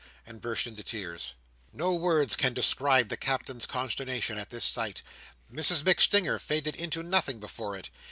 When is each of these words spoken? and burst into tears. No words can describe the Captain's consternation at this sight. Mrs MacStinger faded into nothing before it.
and 0.25 0.41
burst 0.41 0.65
into 0.65 0.81
tears. 0.81 1.35
No 1.71 1.93
words 1.93 2.35
can 2.35 2.55
describe 2.55 3.09
the 3.09 3.15
Captain's 3.17 3.67
consternation 3.67 4.35
at 4.39 4.49
this 4.49 4.65
sight. 4.65 5.03
Mrs 5.53 5.83
MacStinger 5.83 6.41
faded 6.41 6.75
into 6.75 7.03
nothing 7.03 7.39
before 7.39 7.75
it. 7.75 7.91